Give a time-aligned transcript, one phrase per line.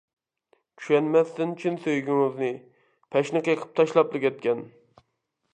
[0.79, 2.49] چۈشەنمەستىن چىن سۆيگۈڭىزنى،
[3.17, 4.69] پەشنى قېقىپ تاشلاپلا كەتكەن.